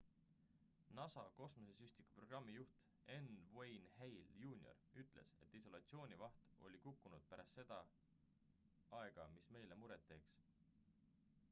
[0.99, 2.71] nasa kosmosesüstiku programmi juht
[3.17, 7.81] n wayne hale jr ütles et isolatsioonvaht oli kukkunud pärast seda
[9.03, 10.37] aega mis meile muret teeks